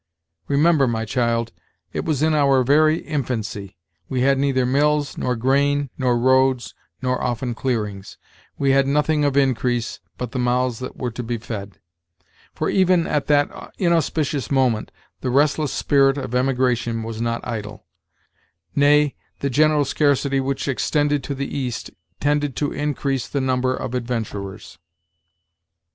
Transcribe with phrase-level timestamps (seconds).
[0.47, 1.51] Remember, my child,
[1.93, 3.75] it was in our very infancy;
[4.09, 8.17] we had neither mills, nor grain, nor roads, nor often clearings;
[8.57, 11.77] we had nothing of increase but the mouths that were to be fed:
[12.55, 17.85] for even at that inauspicious moment the restless spirit of emigration was not idle;
[18.75, 23.93] nay, the general scarcity which extended to the East tended to increase the number of
[23.93, 24.79] adventurers."